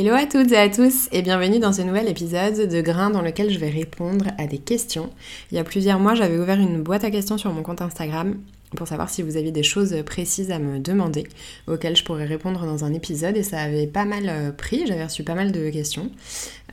[0.00, 3.20] Hello à toutes et à tous et bienvenue dans ce nouvel épisode de Grain dans
[3.20, 5.10] lequel je vais répondre à des questions.
[5.52, 8.38] Il y a plusieurs mois, j'avais ouvert une boîte à questions sur mon compte Instagram
[8.74, 11.26] pour savoir si vous aviez des choses précises à me demander
[11.66, 15.04] auxquelles je pourrais répondre dans un épisode et ça avait pas mal euh, pris, j'avais
[15.04, 16.10] reçu pas mal de questions.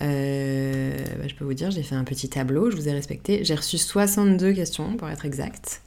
[0.02, 3.44] Euh, bah, je peux vous dire, j'ai fait un petit tableau, je vous ai respecté.
[3.44, 5.82] J'ai reçu 62 questions pour être exact.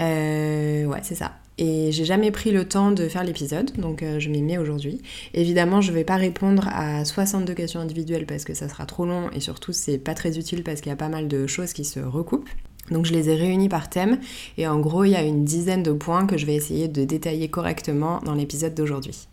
[0.00, 1.32] Euh, ouais, c'est ça.
[1.58, 5.02] Et j'ai jamais pris le temps de faire l'épisode, donc euh, je m'y mets aujourd'hui.
[5.34, 9.28] Évidemment, je vais pas répondre à 62 questions individuelles parce que ça sera trop long
[9.32, 11.84] et surtout c'est pas très utile parce qu'il y a pas mal de choses qui
[11.84, 12.48] se recoupent.
[12.92, 14.18] Donc je les ai réunis par thème
[14.56, 17.04] et en gros il y a une dizaine de points que je vais essayer de
[17.04, 19.28] détailler correctement dans l'épisode d'aujourd'hui.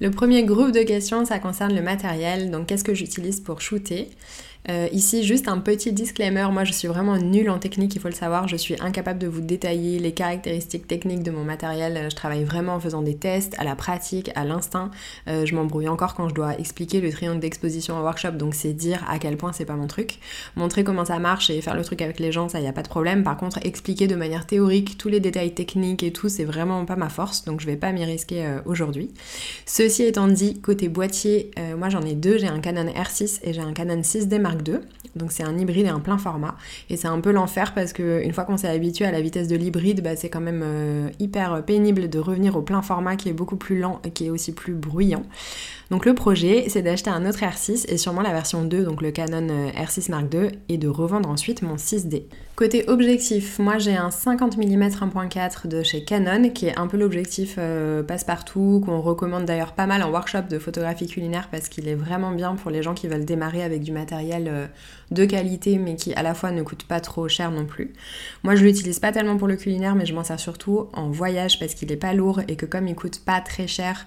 [0.00, 2.50] Le premier groupe de questions, ça concerne le matériel.
[2.50, 4.08] Donc, qu'est-ce que j'utilise pour shooter?
[4.68, 6.46] Euh, Ici, juste un petit disclaimer.
[6.52, 8.48] Moi, je suis vraiment nulle en technique, il faut le savoir.
[8.48, 12.08] Je suis incapable de vous détailler les caractéristiques techniques de mon matériel.
[12.10, 14.90] Je travaille vraiment en faisant des tests, à la pratique, à l'instinct.
[15.28, 18.32] Euh, je m'embrouille encore quand je dois expliquer le triangle d'exposition en workshop.
[18.32, 20.18] Donc, c'est dire à quel point c'est pas mon truc.
[20.56, 22.82] Montrer comment ça marche et faire le truc avec les gens, ça, y a pas
[22.82, 23.22] de problème.
[23.22, 26.96] Par contre, expliquer de manière théorique tous les détails techniques et tout, c'est vraiment pas
[26.96, 27.44] ma force.
[27.44, 29.10] Donc, je vais pas m'y risquer euh, aujourd'hui.
[29.66, 33.52] Ceci étant dit, côté boîtier, euh, moi j'en ai deux, j'ai un Canon R6 et
[33.52, 34.49] j'ai un Canon 6D Mark
[35.16, 36.56] Donc c'est un hybride et un plein format.
[36.88, 39.56] Et c'est un peu l'enfer parce qu'une fois qu'on s'est habitué à la vitesse de
[39.56, 43.32] l'hybride, bah, c'est quand même euh, hyper pénible de revenir au plein format qui est
[43.32, 45.24] beaucoup plus lent et qui est aussi plus bruyant.
[45.90, 49.10] Donc le projet, c'est d'acheter un autre R6 et sûrement la version 2, donc le
[49.10, 52.26] Canon euh, R6 Mark II, et de revendre ensuite mon 6D.
[52.54, 56.96] Côté objectif, moi j'ai un 50 mm 1.4 de chez Canon, qui est un peu
[56.96, 61.88] l'objectif euh, passe-partout, qu'on recommande d'ailleurs pas mal en workshop de photographie culinaire parce qu'il
[61.88, 64.66] est vraiment bien pour les gens qui veulent démarrer avec du matériel euh,
[65.10, 67.94] de qualité mais qui à la fois ne coûte pas trop cher non plus.
[68.44, 71.58] Moi je l'utilise pas tellement pour le culinaire mais je m'en sers surtout en voyage
[71.58, 74.06] parce qu'il est pas lourd et que comme il coûte pas très cher,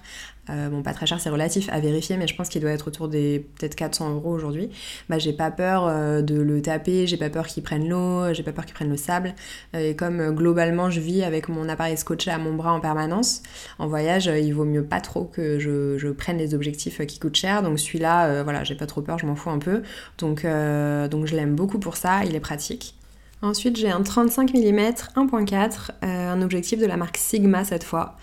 [0.50, 2.88] euh, bon, pas très cher, c'est relatif à vérifier, mais je pense qu'il doit être
[2.88, 4.70] autour des peut-être 400 euros aujourd'hui.
[5.08, 8.42] Bah, j'ai pas peur euh, de le taper, j'ai pas peur qu'il prenne l'eau, j'ai
[8.42, 9.34] pas peur qu'il prenne le sable.
[9.74, 13.42] Euh, et comme globalement je vis avec mon appareil scotché à mon bras en permanence,
[13.78, 17.62] en voyage, il vaut mieux pas trop que je, prenne les objectifs qui coûtent cher.
[17.62, 19.82] Donc celui-là, voilà, j'ai pas trop peur, je m'en fous un peu.
[20.18, 22.94] Donc, donc je l'aime beaucoup pour ça, il est pratique.
[23.42, 24.78] Ensuite, j'ai un 35 mm
[25.16, 28.16] 1.4, un objectif de la marque Sigma cette fois.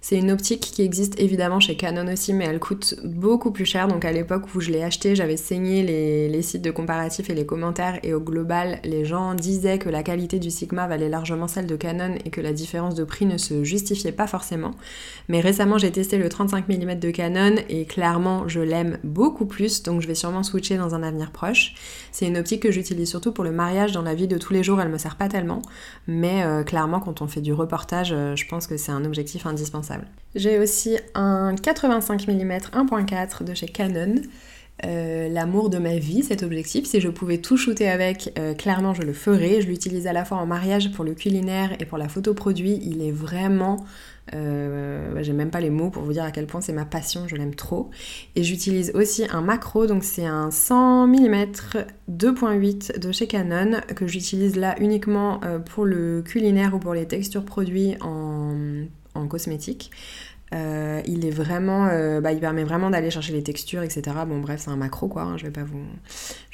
[0.00, 3.88] C'est une optique qui existe évidemment chez Canon aussi, mais elle coûte beaucoup plus cher.
[3.88, 7.44] Donc à l'époque où je l'ai acheté, j'avais saigné les, sites de comparatifs et les
[7.44, 11.66] commentaires, et au global, les gens disaient que la qualité du Sigma valait largement celle
[11.66, 14.70] de Canon et que la différence de prix ne se justifiait pas forcément.
[15.28, 19.82] Mais récemment, j'ai testé le 35 mm de Canon et clairement, je l'aime beaucoup plus,
[19.82, 21.74] donc je vais sûrement switcher dans un avenir proche.
[22.12, 23.92] C'est une optique que j'utilise surtout pour le mariage.
[23.92, 25.60] Dans la vie de tous les jours, elle me sert pas tellement,
[26.06, 29.44] mais euh, clairement, quand on fait du reportage, euh, je pense que c'est un objectif
[29.44, 29.87] indispensable.
[30.34, 34.16] J'ai aussi un 85 mm 1.4 de chez Canon.
[34.86, 36.86] Euh, l'amour de ma vie, cet objectif.
[36.86, 39.60] Si je pouvais tout shooter avec, euh, clairement je le ferais.
[39.60, 42.78] Je l'utilise à la fois en mariage pour le culinaire et pour la photo produit.
[42.84, 43.84] Il est vraiment
[44.34, 47.26] euh, j'ai même pas les mots pour vous dire à quel point c'est ma passion,
[47.26, 47.90] je l'aime trop.
[48.36, 51.44] Et j'utilise aussi un macro, donc c'est un 100 mm
[52.12, 57.44] 2.8 de chez Canon que j'utilise là uniquement pour le culinaire ou pour les textures
[57.44, 58.54] produits en
[59.14, 59.90] en cosmétique.
[60.54, 64.02] Euh, il est vraiment, euh, bah, il permet vraiment d'aller chercher les textures, etc.
[64.26, 65.22] Bon bref, c'est un macro quoi.
[65.22, 65.82] Hein, je vais pas vous,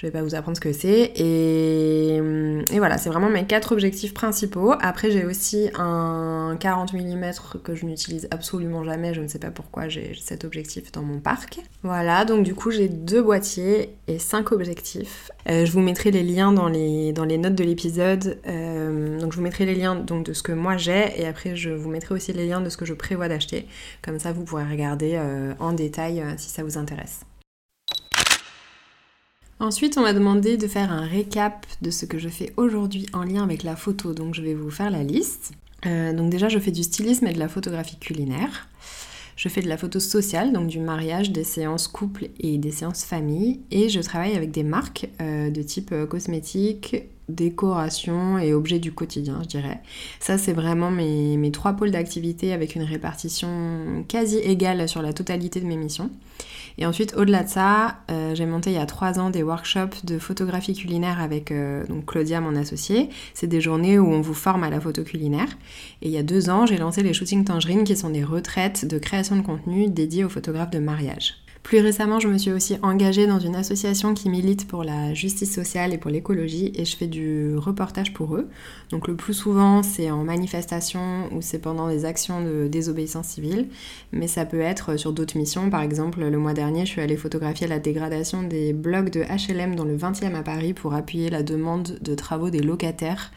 [0.02, 1.12] vais pas vous apprendre ce que c'est.
[1.16, 4.74] Et, et, voilà, c'est vraiment mes quatre objectifs principaux.
[4.80, 7.32] Après, j'ai aussi un 40 mm
[7.62, 9.14] que je n'utilise absolument jamais.
[9.14, 11.60] Je ne sais pas pourquoi j'ai cet objectif dans mon parc.
[11.82, 15.30] Voilà, donc du coup, j'ai deux boîtiers et cinq objectifs.
[15.48, 18.38] Euh, je vous mettrai les liens dans les, dans les notes de l'épisode.
[18.44, 21.90] donc je vous mettrai les liens de ce que moi j'ai et après je vous
[21.90, 23.66] mettrai aussi les liens de ce que je prévois d'acheter.
[24.02, 27.20] Comme ça, vous pourrez regarder euh, en détail euh, si ça vous intéresse.
[29.60, 33.22] Ensuite, on m'a demandé de faire un récap de ce que je fais aujourd'hui en
[33.22, 35.52] lien avec la photo, donc je vais vous faire la liste.
[35.86, 38.68] Euh, donc déjà, je fais du stylisme et de la photographie culinaire.
[39.36, 43.04] Je fais de la photo sociale, donc du mariage, des séances couple et des séances
[43.04, 43.60] famille.
[43.70, 46.96] Et je travaille avec des marques de type cosmétique,
[47.28, 49.80] décoration et objets du quotidien, je dirais.
[50.20, 55.12] Ça, c'est vraiment mes, mes trois pôles d'activité avec une répartition quasi égale sur la
[55.12, 56.10] totalité de mes missions.
[56.76, 60.04] Et ensuite, au-delà de ça, euh, j'ai monté il y a trois ans des workshops
[60.04, 63.10] de photographie culinaire avec euh, donc Claudia, mon associée.
[63.32, 65.48] C'est des journées où on vous forme à la photo culinaire.
[66.02, 68.86] Et il y a deux ans, j'ai lancé les Shooting Tangerines, qui sont des retraites
[68.86, 71.43] de création de contenu dédiées aux photographes de mariage.
[71.64, 75.52] Plus récemment, je me suis aussi engagée dans une association qui milite pour la justice
[75.52, 78.50] sociale et pour l'écologie et je fais du reportage pour eux.
[78.90, 81.00] Donc le plus souvent, c'est en manifestation
[81.32, 83.68] ou c'est pendant des actions de désobéissance civile,
[84.12, 85.70] mais ça peut être sur d'autres missions.
[85.70, 89.74] Par exemple, le mois dernier, je suis allée photographier la dégradation des blocs de HLM
[89.74, 93.32] dans le 20e à Paris pour appuyer la demande de travaux des locataires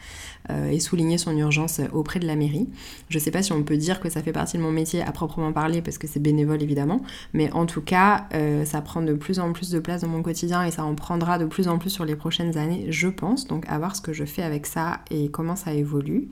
[0.50, 2.68] euh, et souligner son urgence auprès de la mairie.
[3.08, 5.02] Je ne sais pas si on peut dire que ça fait partie de mon métier
[5.02, 7.02] à proprement parler parce que c'est bénévole évidemment,
[7.34, 10.22] mais en tout cas, euh, ça prend de plus en plus de place dans mon
[10.22, 13.46] quotidien et ça en prendra de plus en plus sur les prochaines années, je pense.
[13.46, 16.28] Donc à voir ce que je fais avec ça et comment ça évolue.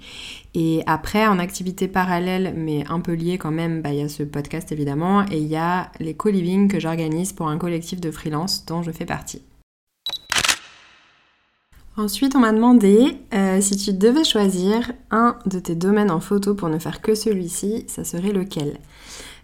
[0.54, 4.08] Et après, en activité parallèle, mais un peu liée quand même, bah, il y a
[4.08, 8.10] ce podcast évidemment et il y a les co-living que j'organise pour un collectif de
[8.10, 9.42] freelance dont je fais partie.
[11.98, 16.54] Ensuite, on m'a demandé euh, si tu devais choisir un de tes domaines en photo
[16.54, 18.78] pour ne faire que celui-ci, ça serait lequel?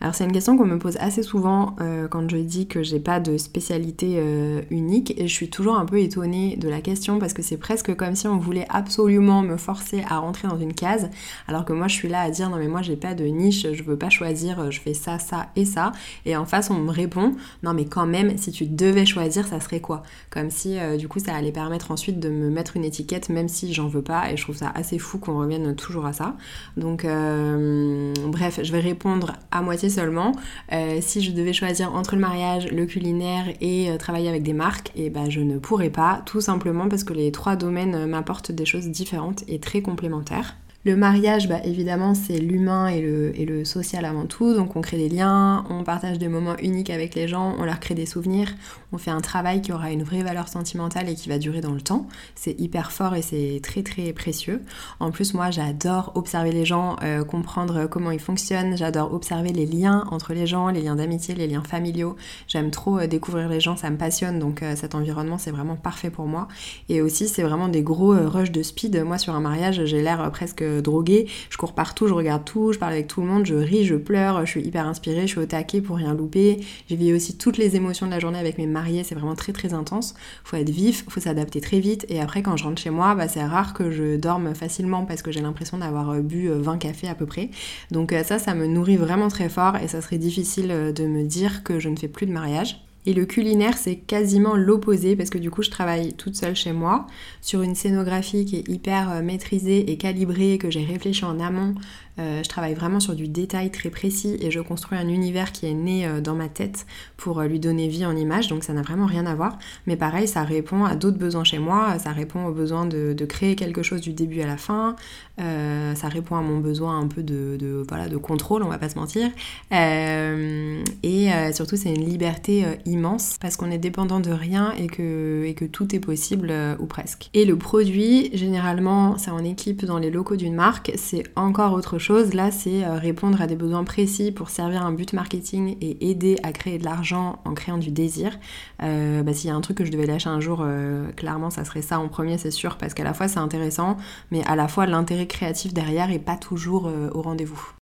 [0.02, 2.99] Alors c'est une question qu'on me pose assez souvent euh, quand je dis que j'ai
[2.99, 7.20] pas de spécialité euh, unique et je suis toujours un peu étonnée de la question
[7.20, 10.75] parce que c'est presque comme si on voulait absolument me forcer à rentrer dans une
[10.75, 11.08] case
[11.46, 13.64] alors que moi je suis là à dire non mais moi j'ai pas de niche,
[13.72, 15.93] je veux pas choisir, euh, je fais ça, ça et ça
[16.26, 19.60] et en face on me répond non mais quand même si tu devais choisir ça
[19.60, 20.02] serait quoi?
[20.31, 23.72] Comme si du coup ça allait permettre ensuite de me mettre une étiquette même si
[23.72, 26.34] j'en veux pas et je trouve ça assez fou qu'on revienne toujours à ça.
[26.76, 30.32] Donc bref je vais répondre à moitié seulement.
[30.72, 34.52] Euh, si je devais choisir entre le mariage, le culinaire et euh, travailler avec des
[34.52, 37.94] marques, et eh ben je ne pourrais pas, tout simplement parce que les trois domaines
[37.94, 40.56] euh, m'apportent des choses différentes et très complémentaires.
[40.84, 44.52] Le mariage, bah, évidemment, c'est l'humain et le, et le, social avant tout.
[44.52, 47.79] Donc on crée des liens, on partage des moments uniques avec les gens, on leur
[47.79, 48.49] crée des souvenirs,
[48.90, 51.70] on fait un travail qui aura une vraie valeur sentimentale et qui va durer dans
[51.70, 52.08] le temps.
[52.34, 54.61] C'est hyper fort et c'est très très précieux.
[54.99, 58.76] En plus, moi, j'adore observer les gens, euh, comprendre comment ils fonctionnent.
[58.76, 62.17] J'adore observer les liens entre les gens, les liens d'amitié, les liens familiaux.
[62.49, 64.40] J'aime trop euh, découvrir les gens, ça me passionne.
[64.40, 66.49] Donc euh, cet environnement, c'est vraiment parfait pour moi.
[66.88, 69.00] Et aussi, c'est vraiment des gros rushs de speed.
[69.05, 72.78] Moi, sur un mariage, j'ai l'air presque droguée, je cours partout, je regarde tout, je
[72.78, 75.40] parle avec tout le monde, je ris, je pleure, je suis hyper inspirée, je suis
[75.40, 76.60] au taquet pour rien louper.
[76.88, 79.52] J'ai vis aussi toutes les émotions de la journée avec mes mariés, c'est vraiment très
[79.52, 80.14] très intense.
[80.44, 83.28] Faut être vif, faut s'adapter très vite et après quand je rentre chez moi, bah,
[83.28, 86.76] c'est rare que je dorme facilement parce que j'ai l'impression d'avoir euh, bu 20 euh,
[86.76, 87.50] cafés à peu près.
[87.90, 91.24] Donc euh, ça, ça me nourrit vraiment très fort et ça serait difficile de me
[91.24, 92.80] dire que je ne fais plus de mariage.
[93.04, 96.72] Et le culinaire, c'est quasiment l'opposé parce que du coup, je travaille toute seule chez
[96.72, 97.06] moi
[97.40, 101.75] sur une scénographie qui est hyper maîtrisée et calibrée, que j'ai réfléchi en amont
[102.11, 105.66] euh, je travaille vraiment sur du détail très précis et je construis un univers qui
[105.66, 106.86] est né euh, dans ma tête
[107.16, 109.58] pour euh, lui donner vie en image, donc ça n'a vraiment rien à voir.
[109.86, 113.54] Mais pareil, ça répond à d'autres besoins chez moi, ça répond au besoin de, créer
[113.54, 114.96] quelque chose du début à la fin,
[115.38, 118.98] ça répond à mon besoin un peu de, voilà, de contrôle, on va pas se
[118.98, 119.30] mentir.
[119.70, 125.54] et surtout, c'est une liberté immense parce qu'on est dépendant de rien et que, et
[125.54, 127.30] que tout est possible ou presque.
[127.32, 131.98] Et le produit, généralement, c'est en équipe dans les locaux d'une marque, c'est encore autre
[131.98, 135.76] chose chose, là, c'est euh, répondre à des besoins précis pour servir un but marketing
[135.80, 138.38] et aider à créer de l'argent en créant du désir.
[138.82, 141.50] Euh, bah, s'il y a un truc que je devais lâcher un jour, euh, clairement,
[141.50, 143.96] ça serait ça en premier, c'est sûr, parce qu'à la fois c'est intéressant,
[144.30, 147.72] mais à la fois l'intérêt créatif derrière est pas toujours au rendez-vous.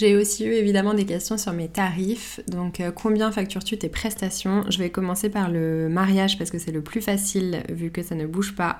[0.00, 2.40] J'ai aussi eu évidemment des questions sur mes tarifs.
[2.48, 4.64] Donc euh, combien factures-tu tes prestations?
[4.70, 8.14] Je vais commencer par le mariage parce que c'est le plus facile vu que ça
[8.14, 8.78] ne bouge pas.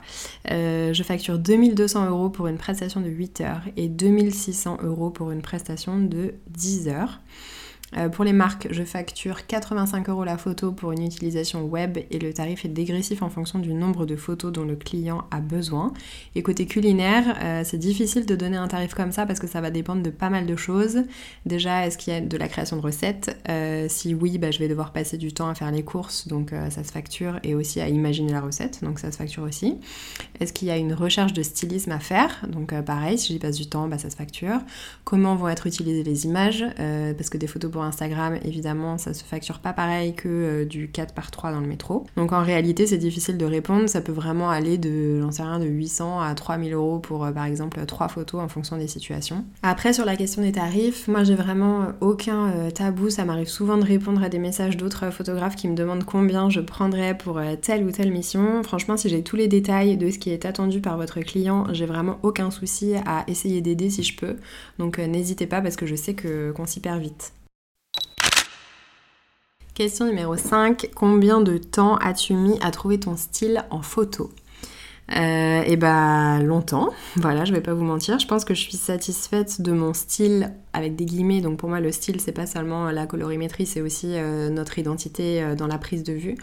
[0.51, 5.31] Euh, je facture 2200 euros pour une prestation de 8 heures et 2600 euros pour
[5.31, 7.21] une prestation de 10 heures.
[7.97, 12.19] Euh, pour les marques, je facture 85 euros la photo pour une utilisation web et
[12.19, 15.93] le tarif est dégressif en fonction du nombre de photos dont le client a besoin.
[16.35, 19.61] Et côté culinaire, euh, c'est difficile de donner un tarif comme ça parce que ça
[19.61, 21.03] va dépendre de pas mal de choses.
[21.47, 23.37] Déjà, est-ce qu'il y a de la création de recettes?
[23.49, 26.53] Euh, Si oui, bah, je vais devoir passer du temps à faire les courses, donc
[26.71, 29.79] ça se facture, et aussi à imaginer la recette, donc ça se facture aussi.
[30.39, 32.47] Est-ce qu'il y a une recherche de stylisme à faire?
[32.49, 34.61] Donc pareil, si j'y passe du temps, bah, ça se facture.
[35.05, 36.65] Comment vont être utilisées les images?
[37.17, 40.91] Parce que des photos pour Instagram, évidemment, ça se facture pas pareil que euh, du
[40.91, 42.07] 4 par 3 dans le métro.
[42.17, 43.89] Donc en réalité, c'est difficile de répondre.
[43.89, 47.33] Ça peut vraiment aller de, j'en sais rien, de 800 à 3000 euros pour, euh,
[47.33, 49.45] par exemple, 3 photos en fonction des situations.
[49.63, 53.11] Après, sur la question des tarifs, moi, j'ai vraiment aucun tabou.
[53.11, 56.61] Ça m'arrive souvent de répondre à des messages d'autres photographes qui me demandent combien je
[56.61, 58.63] prendrais pour telle ou telle mission.
[58.63, 61.87] Franchement, si j'ai tous les détails de ce qui est attendu par votre client, j'ai
[61.87, 64.37] vraiment aucun souci à essayer d'aider si je peux.
[64.79, 67.33] Donc n'hésitez pas parce que je sais qu'on s'y perd vite.
[69.81, 70.91] Question numéro 5.
[70.95, 74.31] Combien de temps as-tu mis à trouver ton style en photo?
[75.17, 78.19] Euh, et bah longtemps, voilà, je vais pas vous mentir.
[78.19, 81.41] Je pense que je suis satisfaite de mon style avec des guillemets.
[81.41, 85.43] Donc pour moi, le style, c'est pas seulement la colorimétrie, c'est aussi euh, notre identité
[85.43, 86.37] euh, dans la prise de vue.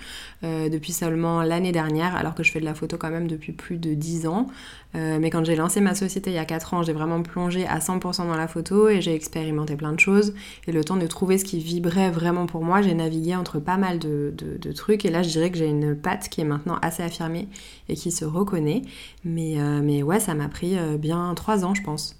[0.43, 3.77] depuis seulement l'année dernière, alors que je fais de la photo quand même depuis plus
[3.77, 4.47] de 10 ans.
[4.93, 7.79] mais quand j'ai lancé ma société il y a 4 ans, j'ai vraiment plongé à
[7.79, 10.33] 100% dans la photo et j'ai expérimenté plein de choses.
[10.67, 13.77] Et le temps de trouver ce qui vibrait vraiment pour moi, j'ai navigué entre pas
[13.77, 15.05] mal de, de trucs.
[15.05, 17.47] Et là, je dirais que j'ai une patte qui est maintenant assez affirmée
[17.89, 18.56] et qui se reconnaît.
[18.59, 18.81] Mais,
[19.23, 22.17] mais ouais, ça m'a pris bien 3 ans, je pense.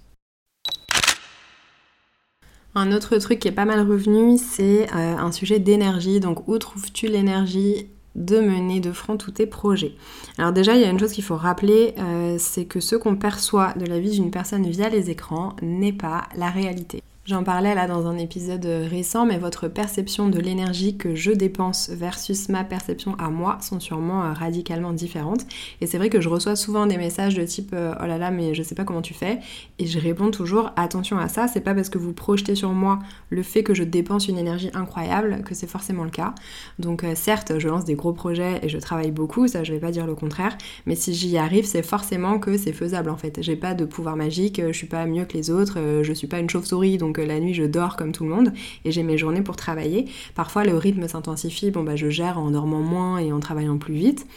[2.80, 6.20] Un autre truc qui est pas mal revenu, c'est euh, un sujet d'énergie.
[6.20, 9.96] Donc où trouves-tu l'énergie de mener de front tous tes projets?
[10.38, 13.16] Alors déjà, il y a une chose qu'il faut rappeler, euh, c'est que ce qu'on
[13.16, 17.02] perçoit de la vie d'une personne via les écrans n'est pas la réalité.
[17.28, 21.90] J'en parlais là dans un épisode récent, mais votre perception de l'énergie que je dépense
[21.90, 25.46] versus ma perception à moi sont sûrement euh, radicalement différentes.
[25.82, 28.32] Et c'est vrai que je reçois souvent des messages de type euh, oh là là,
[28.32, 29.40] mais je sais pas comment tu fais.
[29.78, 33.00] Et je réponds toujours attention à ça, c'est pas parce que vous projetez sur moi
[33.30, 36.34] le fait que je dépense une énergie incroyable que c'est forcément le cas.
[36.80, 39.82] Donc euh, certes, je lance des gros projets et je travaille beaucoup, ça je vais
[39.82, 43.40] pas dire le contraire, mais si j'y arrive, c'est forcément que c'est faisable en fait.
[43.42, 46.40] J'ai pas de pouvoir magique, je suis pas mieux que les autres, je suis pas
[46.40, 48.54] une chauve-souris la nuit je dors comme tout le monde
[48.86, 50.06] et j'ai mes journées pour travailler.
[50.36, 53.96] Parfois le rythme s'intensifie, bon bah je gère en dormant moins et en travaillant plus
[53.96, 54.28] vite.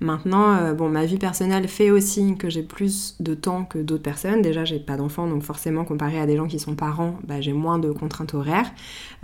[0.00, 4.02] Maintenant, euh, bon, ma vie personnelle fait aussi que j'ai plus de temps que d'autres
[4.02, 4.42] personnes.
[4.42, 7.52] Déjà, j'ai pas d'enfants, donc forcément, comparé à des gens qui sont parents, bah, j'ai
[7.52, 8.70] moins de contraintes horaires.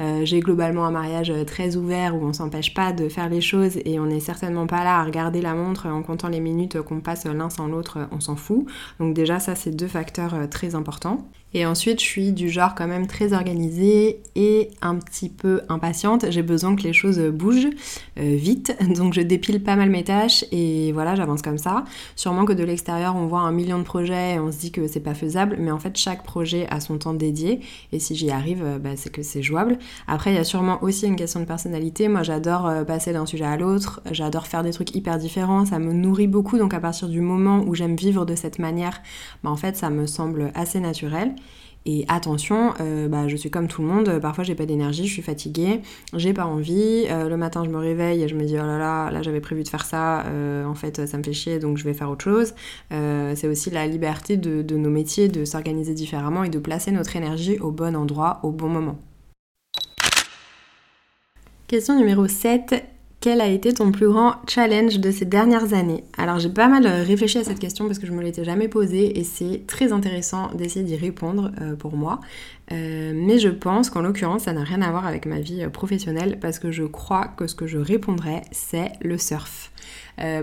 [0.01, 3.79] Euh, j'ai globalement un mariage très ouvert où on s'empêche pas de faire les choses
[3.85, 7.01] et on n'est certainement pas là à regarder la montre en comptant les minutes qu'on
[7.01, 8.65] passe l'un sans l'autre, on s'en fout.
[9.01, 11.29] Donc déjà, ça, c'est deux facteurs euh, très importants.
[11.53, 16.27] Et ensuite, je suis du genre quand même très organisée et un petit peu impatiente.
[16.31, 17.71] J'ai besoin que les choses bougent
[18.19, 21.85] euh, vite, donc je dépile pas mal mes tâches et voilà, j'avance comme ça.
[22.15, 24.87] Sûrement que de l'extérieur, on voit un million de projets et on se dit que
[24.87, 27.61] c'est pas faisable, mais en fait, chaque projet a son temps dédié
[27.93, 29.79] et si j'y arrive, euh, bah, c'est que c'est jouable.
[30.07, 32.07] Après, il y a sûrement aussi une question de personnalité.
[32.07, 35.81] Moi, j'adore euh, passer d'un sujet à l'autre, j'adore faire des trucs hyper différents, ça
[35.81, 36.59] me nourrit beaucoup.
[36.59, 39.03] Donc, à partir du moment où j'aime vivre de cette manière,
[39.43, 41.35] bah, en fait, ça me semble assez naturel.
[41.87, 45.13] Et attention, euh, bah, je suis comme tout le monde, parfois j'ai pas d'énergie, je
[45.13, 45.81] suis fatiguée,
[46.15, 48.77] j'ai pas envie, euh, le matin je me réveille et je me dis oh là
[48.79, 51.79] là, là j'avais prévu de faire ça, euh, en fait ça me fait chier donc
[51.79, 52.55] je vais faire autre chose.
[52.91, 57.17] c'est aussi la liberté de, de nos métiers de s'organiser différemment et de placer notre
[57.17, 58.99] énergie au bon endroit, au bon moment.
[61.67, 63.00] Question numéro 7.
[63.21, 66.87] Quel a été ton plus grand challenge de ces dernières années Alors j'ai pas mal
[66.87, 69.93] euh, réfléchi à cette question parce que je me l'étais jamais posée et c'est très
[69.93, 72.21] intéressant d'essayer d'y répondre euh, pour moi.
[72.73, 76.39] Euh, mais je pense qu'en l'occurrence ça n'a rien à voir avec ma vie professionnelle
[76.41, 79.71] parce que je crois que ce que je répondrais c'est le surf.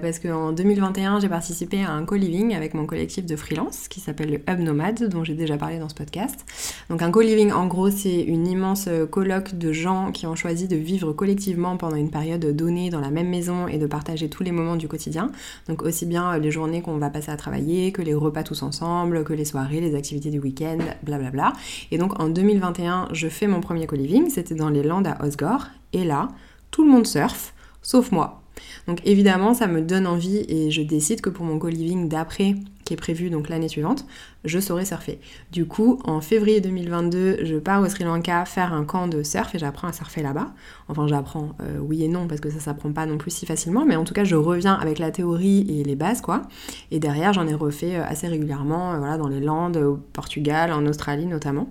[0.01, 4.31] Parce qu'en 2021, j'ai participé à un co-living avec mon collectif de freelance qui s'appelle
[4.31, 6.43] le Hub Nomade, dont j'ai déjà parlé dans ce podcast.
[6.89, 10.77] Donc un co-living, en gros, c'est une immense colloque de gens qui ont choisi de
[10.77, 14.53] vivre collectivement pendant une période donnée dans la même maison et de partager tous les
[14.53, 15.32] moments du quotidien.
[15.67, 19.25] Donc aussi bien les journées qu'on va passer à travailler, que les repas tous ensemble,
[19.25, 21.53] que les soirées, les activités du week-end, blablabla.
[21.91, 25.67] Et donc en 2021, je fais mon premier co-living, c'était dans les Landes à Osgore,
[25.91, 26.29] et là,
[26.72, 28.41] tout le monde surfe, sauf moi.
[28.88, 32.56] Donc évidemment, ça me donne envie et je décide que pour mon co-living d'après,
[32.88, 34.06] qui est prévu donc l'année suivante,
[34.46, 35.20] je saurai surfer.
[35.51, 39.53] Du coup, en février 2022, je pars au Sri Lanka faire un camp de surf
[39.53, 40.53] et j'apprends à surfer là-bas.
[40.88, 43.86] Enfin, j'apprends euh, oui et non parce que ça s'apprend pas non plus si facilement,
[43.86, 46.44] mais en tout cas, je reviens avec la théorie et les bases quoi.
[46.89, 50.72] Et derrière, j'en ai refait euh, assez régulièrement, euh, voilà, dans les Landes, au Portugal,
[50.72, 51.70] en Australie notamment.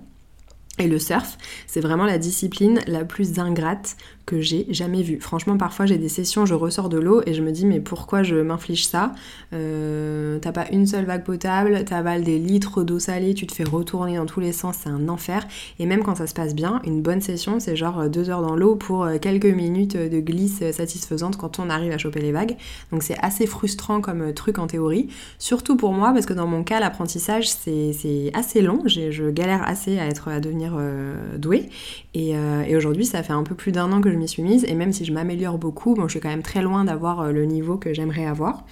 [0.78, 5.20] Et le surf, c'est vraiment la discipline la plus ingrate que j'ai jamais vue.
[5.20, 8.24] Franchement, parfois j'ai des sessions, je ressors de l'eau et je me dis mais pourquoi
[8.24, 9.12] je m'inflige ça
[9.52, 13.64] euh, T'as pas une seule vague potable, t'avales des litres d'eau salée, tu te fais
[13.64, 15.46] retourner dans tous les sens, c'est un enfer.
[15.78, 18.56] Et même quand ça se passe bien, une bonne session, c'est genre deux heures dans
[18.56, 22.56] l'eau pour euh, quelques minutes de glisse satisfaisante quand on arrive à choper les vagues.
[22.90, 26.48] Donc c'est assez frustrant comme euh, truc en théorie, surtout pour moi parce que dans
[26.48, 31.38] mon cas l'apprentissage c'est assez long, je galère assez à être à devenir devenir euh,
[31.38, 31.68] douée.
[32.14, 32.34] Et,
[32.76, 34.64] aujourd'hui, ça fait un peu plus d'un an que je m'y suis mise.
[34.64, 37.44] Et même si je m'améliore beaucoup, bon, je suis quand même très loin d'avoir le
[37.44, 38.64] niveau que j'aimerais avoir.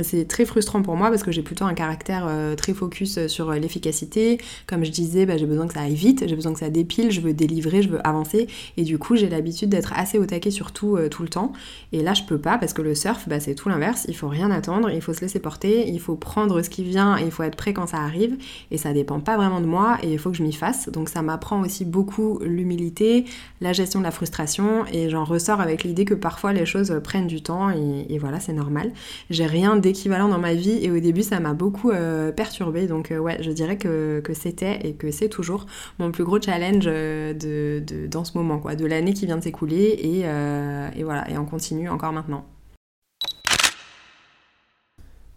[0.00, 4.38] C'est très frustrant pour moi parce que j'ai plutôt un caractère très focus sur l'efficacité.
[4.66, 7.10] Comme je disais, bah, j'ai besoin que ça aille vite, j'ai besoin que ça dépile,
[7.10, 8.46] je veux délivrer, je veux avancer.
[8.76, 11.52] Et du coup, j'ai l'habitude d'être assez au taquet sur tout, tout le temps.
[11.92, 14.06] Et là, je peux pas parce que le surf, bah, c'est tout l'inverse.
[14.08, 17.18] Il faut rien attendre, il faut se laisser porter, il faut prendre ce qui vient
[17.18, 18.36] et il faut être prêt quand ça arrive.
[18.70, 20.88] Et ça dépend pas vraiment de moi et il faut que je m'y fasse.
[20.88, 23.24] Donc ça m'apprend aussi beaucoup l'humilité,
[23.60, 27.26] la gestion de la frustration et j'en ressors avec l'idée que parfois les choses prennent
[27.26, 28.92] du temps et, voilà, c'est normal.
[29.28, 32.86] J'ai rien d'équivalent dans ma vie et au début ça m'a beaucoup euh, perturbée.
[32.86, 35.66] Donc euh, ouais, je dirais que, c'était et que c'est toujours
[35.98, 39.42] mon plus gros challenge euh, de, dans ce moment, quoi, de l'année qui vient de
[39.42, 42.44] s'écouler et, et voilà, et on continue encore maintenant.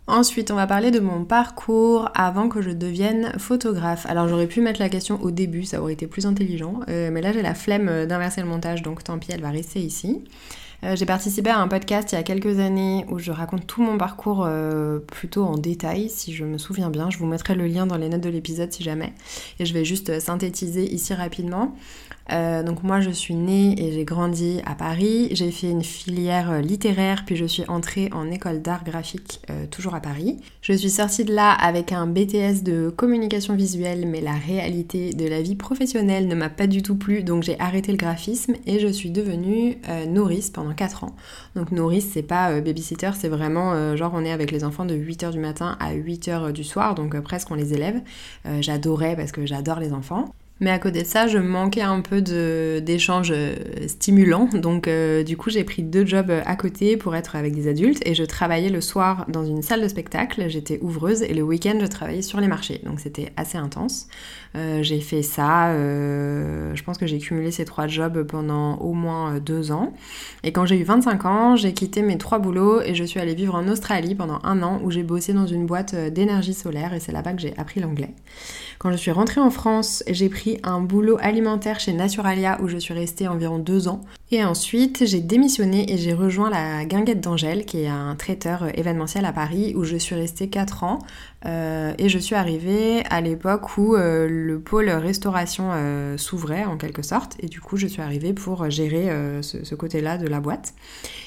[0.08, 4.06] Ensuite, on va parler de mon parcours avant que je devienne photographe.
[4.06, 7.22] Alors j'aurais pu mettre la question au début, ça aurait été plus intelligent, euh, mais
[7.22, 10.24] là j'ai la flemme d'inverser le montage, donc tant pis, elle va rester ici.
[10.84, 13.82] Euh, j'ai participé à un podcast il y a quelques années où je raconte tout
[13.82, 17.10] mon parcours euh, plutôt en détail, si je me souviens bien.
[17.10, 19.14] Je vous mettrai le lien dans les notes de l'épisode si jamais.
[19.60, 21.76] Et je vais juste synthétiser ici rapidement.
[22.32, 26.50] Euh, donc moi je suis née et j'ai grandi à Paris, j'ai fait une filière
[26.50, 30.38] euh, littéraire puis je suis entrée en école d'art graphique euh, toujours à Paris.
[30.62, 35.28] Je suis sortie de là avec un BTS de communication visuelle mais la réalité de
[35.28, 38.80] la vie professionnelle ne m'a pas du tout plu donc j'ai arrêté le graphisme et
[38.80, 39.78] je suis devenue
[40.08, 41.16] nourrice pendant 4 ans.
[41.56, 45.32] Donc nourrice c'est pas babysitter c'est vraiment genre on est avec les enfants de 8h
[45.32, 48.02] du matin à 8h du soir donc presque on les élève.
[48.62, 50.34] J'adorais parce que j'adore les enfants.
[50.62, 53.56] Mais à côté de ça, je manquais un peu d'échanges euh,
[53.88, 54.48] stimulants.
[54.54, 57.68] Donc euh, du coup, j'ai pris deux jobs euh, à côté pour être avec des
[57.68, 58.02] adultes.
[58.08, 60.46] Et je travaillais le soir dans une salle de spectacle.
[60.48, 61.24] J'étais ouvreuse.
[61.24, 62.80] Et le week-end, je travaillais sur les marchés.
[62.86, 64.08] Donc c'était assez intense.
[64.54, 65.74] j'ai fait ça.
[65.74, 69.94] je pense que j'ai cumulé ces trois jobs pendant au moins deux ans.
[70.44, 73.36] Et quand j'ai eu 25 ans, j'ai quitté mes trois boulots et je suis allée
[73.36, 76.94] vivre en Australie pendant un an où j'ai bossé dans une boîte d'énergie solaire.
[76.94, 78.14] Et c'est là-bas que j'ai appris l'anglais.
[78.80, 82.78] Quand je suis rentrée en France, j'ai pris un boulot alimentaire chez Naturalia où je
[82.78, 84.02] suis restée environ deux ans.
[84.32, 89.24] Et ensuite, j'ai démissionné et j'ai rejoint la Guinguette d'Angèle, qui est un traiteur événementiel
[89.24, 90.98] à Paris, où je suis restée quatre ans.
[91.46, 96.76] Euh, et je suis arrivée à l'époque où euh, le pôle restauration euh, s'ouvrait en
[96.76, 97.36] quelque sorte.
[97.40, 99.10] Et du coup, je suis arrivée pour gérer
[99.42, 100.74] ce, ce côté-là de la boîte.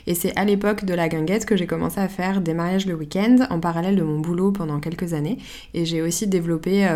[0.09, 2.95] Et c'est à l'époque de la guinguette que j'ai commencé à faire des mariages le
[2.95, 5.39] week-end en parallèle de mon boulot pendant quelques années.
[5.75, 6.89] Et j'ai aussi développé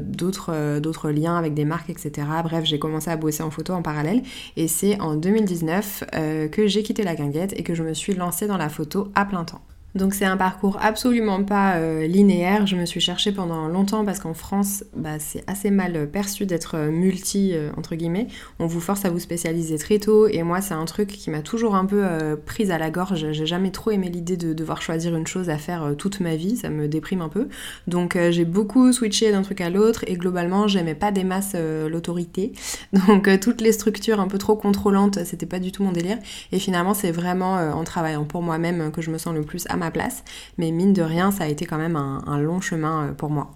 [0.00, 2.26] d'autres liens avec des marques, etc.
[2.42, 4.22] Bref, j'ai commencé à bosser en photo en parallèle.
[4.56, 6.04] Et c'est en 2019
[6.50, 9.24] que j'ai quitté la guinguette et que je me suis lancée dans la photo à
[9.24, 9.60] plein temps.
[9.94, 12.66] Donc c'est un parcours absolument pas euh, linéaire.
[12.66, 16.76] Je me suis cherchée pendant longtemps parce qu'en France, bah, c'est assez mal perçu d'être
[16.76, 18.28] euh, multi euh, entre guillemets.
[18.58, 21.40] On vous force à vous spécialiser très tôt et moi c'est un truc qui m'a
[21.40, 22.04] toujours un peu
[22.44, 23.32] prise à la gorge.
[23.32, 26.56] J'ai jamais trop aimé l'idée de devoir choisir une chose à faire toute ma vie.
[26.56, 27.48] Ça me déprime un peu.
[27.86, 31.54] Donc j'ai beaucoup switché d'un truc à l'autre et globalement j'aimais pas des masses
[31.88, 32.52] l'autorité.
[33.08, 36.18] Donc toutes les structures un peu trop contrôlantes, c'était pas du tout mon délire.
[36.52, 39.76] Et finalement c'est vraiment en travaillant pour moi-même que je me sens le plus à
[39.78, 40.24] ma place.
[40.58, 43.50] Mais mine de rien, ça a été quand même un, long chemin euh, pour moi.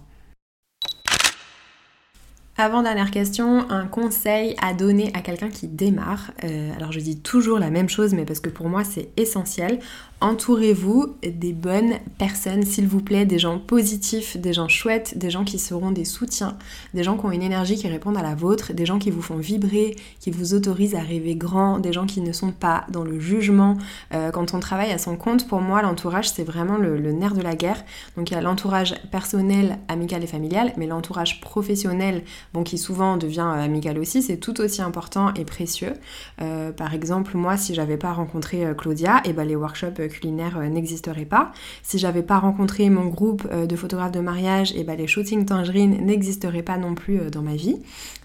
[2.55, 6.31] Avant-dernière question, un conseil à donner à quelqu'un qui démarre.
[6.43, 9.79] Euh, alors je dis toujours la même chose, mais parce que pour moi c'est essentiel.
[10.23, 15.43] Entourez-vous des bonnes personnes, s'il vous plaît, des gens positifs, des gens chouettes, des gens
[15.43, 16.57] qui seront des soutiens,
[16.93, 19.21] des gens qui ont une énergie qui répond à la vôtre, des gens qui vous
[19.21, 23.03] font vibrer, qui vous autorisent à rêver grand, des gens qui ne sont pas dans
[23.03, 23.77] le jugement.
[24.13, 27.41] Euh, quand on travaille à son compte, pour moi, l'entourage, c'est vraiment le, nerf de
[27.41, 27.83] la guerre.
[28.15, 33.17] Donc il y a l'entourage personnel, amical et familial, mais l'entourage professionnel, bon, qui souvent
[33.17, 35.95] devient euh, amical aussi, c'est tout aussi important et précieux.
[36.41, 40.57] Euh, par exemple, moi, si j'avais pas rencontré Claudia, et eh ben les workshops culinaire
[40.57, 41.51] euh, n'existerait pas.
[41.81, 45.07] Si j'avais pas rencontré mon groupe euh, de photographes de mariage, et eh ben les
[45.07, 47.77] shootings tangerines n'existeraient pas non plus euh, dans ma vie.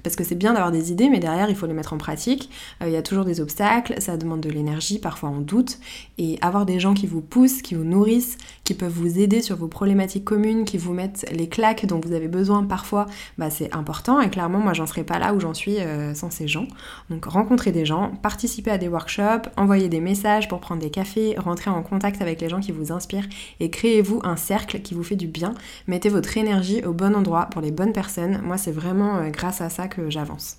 [0.04, 2.50] Parce que c'est bien d'avoir des idées, mais derrière il faut les mettre en pratique.
[2.80, 5.78] Il y a toujours des obstacles, ça demande de l'énergie, parfois on doute.
[6.18, 9.56] Et avoir des gens qui vous poussent, qui vous nourrissent, qui peuvent vous aider sur
[9.56, 13.06] vos problématiques communes, qui vous mettent les claques dont vous avez besoin parfois,
[13.38, 14.20] bah c'est important.
[14.20, 15.76] Et clairement, moi j'en serais pas là où j'en suis
[16.14, 16.68] sans ces gens.
[17.10, 21.34] Donc rencontrer des gens, participer à des workshops, envoyer des messages pour prendre des cafés,
[21.38, 23.28] rentrer en contact avec les gens qui vous inspirent
[23.60, 25.54] et créez-vous un cercle qui vous fait du bien.
[25.86, 28.40] Mettez votre énergie au bon endroit pour les bonnes personnes.
[28.42, 30.58] Moi, c'est vraiment euh, grâce à ça que j'avance.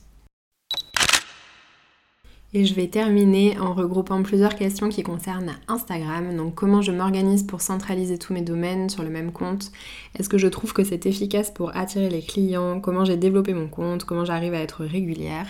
[2.51, 6.35] Et je vais terminer en regroupant plusieurs questions qui concernent Instagram.
[6.35, 9.71] Donc comment je m'organise pour centraliser tous mes domaines sur le même compte?
[10.17, 12.81] Est-ce que je trouve que c'est efficace pour attirer les clients?
[12.81, 14.03] Comment j'ai développé mon compte?
[14.03, 15.45] Comment j'arrive à être régulière?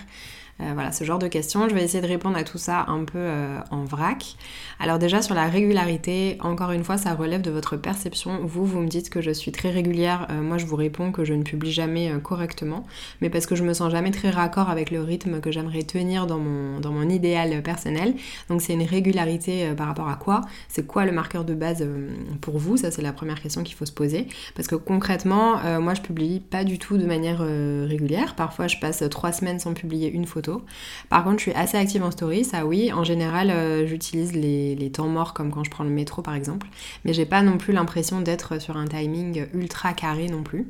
[0.62, 1.69] Euh, voilà, ce genre de questions.
[1.69, 4.36] Je vais essayer de répondre à tout ça un peu euh, en vrac.
[4.80, 8.39] Alors déjà sur la régularité, encore une fois, ça relève de votre perception.
[8.43, 10.28] Vous, vous me dites que je suis très régulière.
[10.30, 12.86] Euh, moi, je vous réponds que je ne publie jamais correctement,
[13.22, 16.28] mais parce que je me sens jamais très raccord avec le rythme que j'aimerais tenir
[16.28, 18.15] dans mon, dans mon idéal personnel.
[18.50, 20.41] Donc c'est une régularité par rapport à quoi?
[20.67, 21.88] C'est quoi le marqueur de base
[22.41, 22.78] pour vous?
[22.78, 24.28] Ça, c'est la première question qu'il faut se poser.
[24.56, 28.36] Parce que concrètement, moi, je publie pas du tout de manière régulière.
[28.36, 30.49] Parfois, je passe trois semaines sans publier une photo.
[31.10, 32.92] Par contre, je suis assez active en story, ça oui.
[32.94, 36.36] En général, euh, j'utilise les, les, temps morts comme quand je prends le métro par
[36.36, 36.68] exemple.
[37.06, 40.68] Mais j'ai pas non plus l'impression d'être sur un timing ultra carré non plus.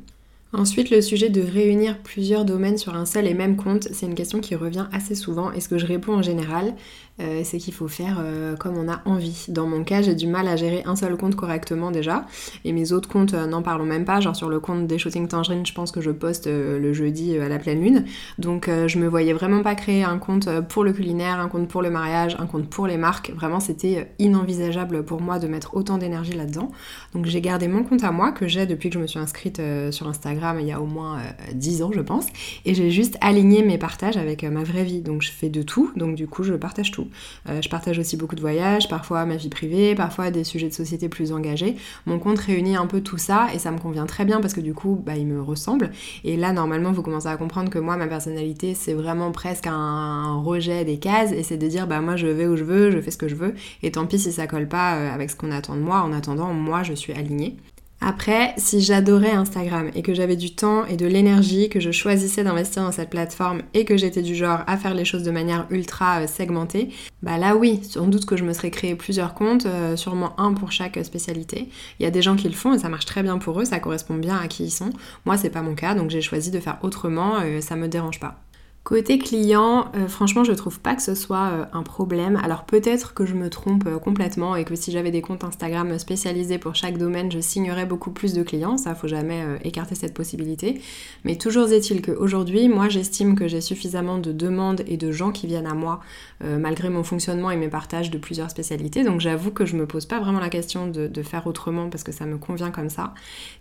[0.52, 4.15] Ensuite, le sujet de réunir plusieurs domaines sur un seul et même compte, c'est une
[4.15, 6.74] question qui revient assez souvent et ce que je réponds en général,
[7.19, 9.45] euh, c'est qu'il faut faire euh, comme on a envie.
[9.47, 12.25] Dans mon cas, j'ai du mal à gérer un seul compte correctement déjà
[12.65, 14.19] et mes autres comptes, euh, n'en parlons même pas.
[14.19, 17.49] Genre sur le compte des Shooting Tangerine, je pense que je poste le jeudi à
[17.49, 18.05] la pleine lune.
[18.38, 21.82] Donc je me voyais vraiment pas créer un compte pour le culinaire, un compte pour
[21.82, 23.32] le mariage, un compte pour les marques.
[23.36, 26.71] Vraiment, c'était inenvisageable pour moi de mettre autant d'énergie là-dedans.
[27.13, 29.62] Donc j'ai gardé mon compte à moi que j'ai depuis que je me suis inscrite
[29.91, 30.29] sur Instagram
[30.60, 31.19] il y a au moins
[31.53, 32.27] 10 euh, ans, je pense.
[32.65, 35.01] Et j'ai juste aligné mes partages avec ma vraie vie.
[35.01, 37.08] Donc je fais de tout, donc du coup je partage tout.
[37.48, 40.74] Euh, je partage aussi beaucoup de voyages, parfois ma vie privée, parfois des sujets de
[40.74, 41.76] société plus engagés.
[42.06, 44.62] Mon compte réunit un peu tout ça et ça me convient très bien parce que
[44.62, 45.91] du coup, bah, il me ressemble.
[46.24, 50.39] Et là, normalement, vous commencez à comprendre que moi, ma personnalité, c'est vraiment presque un,
[50.39, 53.02] rejet des cases et c'est de dire, bah moi, je vais où je veux, je
[53.02, 55.52] fais ce que je veux et tant pis si ça colle pas avec ce qu'on
[55.52, 56.02] attend de moi.
[56.02, 57.58] En attendant, moi, je suis alignée.
[58.02, 62.46] Après, si j'adorais Instagram et que j'avais du temps et de l'énergie, que je choisissais
[62.46, 65.68] d'investir dans cette plateforme et que j'étais du genre à faire les choses de manière
[65.70, 66.90] ultra euh, segmentée,
[67.24, 70.54] bah là oui, sans doute que je me serais créé plusieurs comptes, euh, sûrement un
[70.54, 71.68] pour chaque spécialité.
[72.00, 73.66] Il y a des gens qui le font et ça marche très bien pour eux,
[73.66, 74.92] ça correspond bien à qui ils sont.
[75.26, 78.22] Moi, c'est pas mon cas, donc j'ai choisi de faire autrement, euh, ça me dérange
[78.22, 78.40] pas.
[78.89, 82.39] Côté client, euh, franchement, je trouve pas que ce soit euh, un problème.
[82.43, 85.99] Alors peut-être que je me trompe euh, complètement et que si j'avais des comptes Instagram
[85.99, 88.78] spécialisés pour chaque domaine, je signerais beaucoup plus de clients.
[88.78, 90.82] Ça, faut jamais écarter cette possibilité.
[91.23, 95.45] Mais toujours est-il qu'aujourd'hui, moi, j'estime que j'ai suffisamment de demandes et de gens qui
[95.45, 95.99] viennent à moi,
[96.41, 99.04] malgré mon fonctionnement et mes partages de plusieurs spécialités.
[99.04, 102.04] Donc j'avoue que je me pose pas vraiment la question de, de faire autrement parce
[102.04, 103.13] que ça me convient comme ça.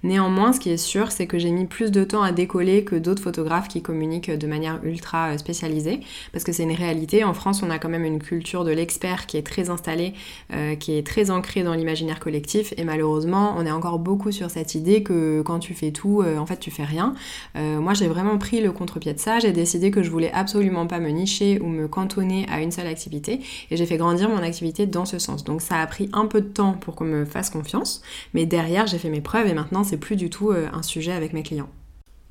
[0.03, 2.97] Néanmoins, ce qui est sûr, c'est que j'ai mis plus de temps à décoller que
[2.97, 6.01] d'autres photographes qui communiquent de manière ultra euh, spécialisé,
[6.33, 7.25] parce que c'est une réalité.
[7.25, 10.15] En France, on a quand même une culture de l'expert qui est très installée,
[10.53, 14.51] euh, qui est très ancrée dans l'imaginaire collectif, et malheureusement, on est encore beaucoup sur
[14.51, 17.15] cette idée que quand tu fais tout, euh, en fait, tu fais rien.
[17.55, 21.01] moi, j'ai vraiment pris le contre-pied de ça, j'ai décidé que je voulais absolument pas
[21.01, 24.87] me nicher ou me cantonner à une seule activité, et j'ai fait grandir mon activité
[24.87, 25.45] dans ce sens.
[25.45, 28.03] Donc ça a pris un peu de temps pour qu'on me fasse confiance,
[28.35, 31.33] mais derrière, j'ai fait mes preuves, et maintenant, c'est plus du tout un sujet avec
[31.33, 31.69] mes clients.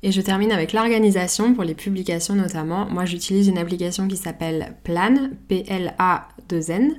[0.02, 2.86] Et je termine avec l'organisation pour les publications notamment.
[2.88, 6.96] Moi j'utilise une application qui s'appelle Plan, P-L-A-2-N.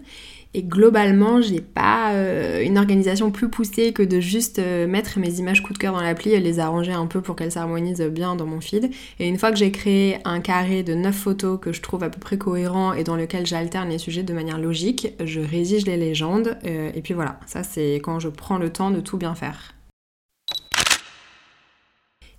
[0.56, 5.36] Et globalement, j'ai pas euh, une organisation plus poussée que de juste euh, mettre mes
[5.36, 8.36] images coup de cœur dans l'appli et les arranger un peu pour qu'elles s'harmonisent bien
[8.36, 8.90] dans mon feed.
[9.20, 12.10] Et une fois que j'ai créé un carré de 9 photos que je trouve à
[12.10, 15.98] peu près cohérent et dans lequel j'alterne les sujets de manière logique, je rédige les
[15.98, 16.58] légendes.
[16.66, 19.76] Euh, et puis voilà, ça c'est quand je prends le temps de tout bien faire.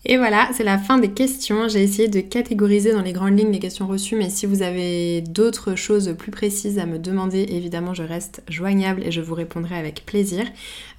[0.07, 1.69] Et voilà, c'est la fin des questions.
[1.69, 5.21] J'ai essayé de catégoriser dans les grandes lignes les questions reçues, mais si vous avez
[5.21, 9.77] d'autres choses plus précises à me demander, évidemment, je reste joignable et je vous répondrai
[9.77, 10.47] avec plaisir.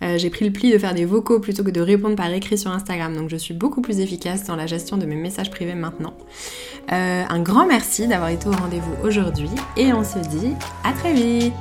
[0.04, 2.60] Euh, j'ai pris le pli de faire des vocaux plutôt que de répondre par écrit
[2.60, 5.76] sur Instagram, donc je suis beaucoup plus efficace dans la gestion de mes messages privés
[5.76, 6.14] maintenant.
[6.92, 11.14] Euh, un grand merci d'avoir été au rendez-vous aujourd'hui et on se dit à très
[11.14, 11.54] vite